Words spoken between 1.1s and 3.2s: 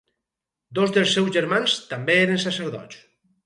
seus germans també eren sacerdots.